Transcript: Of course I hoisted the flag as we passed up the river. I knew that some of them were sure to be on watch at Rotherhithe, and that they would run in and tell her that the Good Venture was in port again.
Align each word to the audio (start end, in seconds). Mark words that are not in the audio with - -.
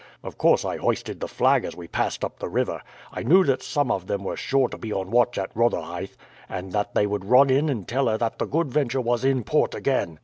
Of 0.23 0.35
course 0.35 0.65
I 0.65 0.77
hoisted 0.77 1.19
the 1.19 1.27
flag 1.27 1.63
as 1.63 1.75
we 1.75 1.87
passed 1.87 2.25
up 2.25 2.39
the 2.39 2.49
river. 2.49 2.81
I 3.11 3.21
knew 3.21 3.43
that 3.43 3.61
some 3.61 3.91
of 3.91 4.07
them 4.07 4.23
were 4.23 4.35
sure 4.35 4.67
to 4.67 4.77
be 4.79 4.91
on 4.91 5.11
watch 5.11 5.37
at 5.37 5.55
Rotherhithe, 5.55 6.15
and 6.49 6.71
that 6.71 6.95
they 6.95 7.05
would 7.05 7.25
run 7.25 7.51
in 7.51 7.69
and 7.69 7.87
tell 7.87 8.07
her 8.07 8.17
that 8.17 8.39
the 8.39 8.47
Good 8.47 8.71
Venture 8.73 8.99
was 8.99 9.23
in 9.23 9.43
port 9.43 9.75
again. 9.75 10.17